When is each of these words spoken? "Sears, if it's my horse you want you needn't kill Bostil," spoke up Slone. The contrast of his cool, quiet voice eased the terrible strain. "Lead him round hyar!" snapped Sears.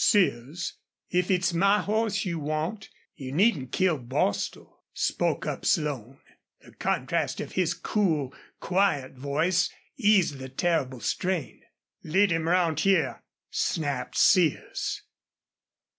"Sears, 0.03 0.79
if 1.11 1.29
it's 1.29 1.53
my 1.53 1.77
horse 1.79 2.25
you 2.25 2.39
want 2.39 2.89
you 3.13 3.31
needn't 3.31 3.71
kill 3.71 3.99
Bostil," 3.99 4.79
spoke 4.95 5.45
up 5.45 5.63
Slone. 5.63 6.17
The 6.61 6.73
contrast 6.73 7.39
of 7.39 7.51
his 7.51 7.75
cool, 7.75 8.33
quiet 8.59 9.13
voice 9.13 9.69
eased 9.97 10.39
the 10.39 10.49
terrible 10.49 11.01
strain. 11.01 11.61
"Lead 12.01 12.31
him 12.31 12.47
round 12.49 12.79
hyar!" 12.79 13.21
snapped 13.51 14.17
Sears. 14.17 15.03